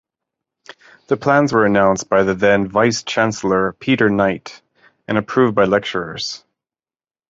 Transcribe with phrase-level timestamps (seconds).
[1.09, 4.63] The plans were announced by the then Vice-Chancellor Peter Knight,
[5.07, 6.43] and approved by lecturers.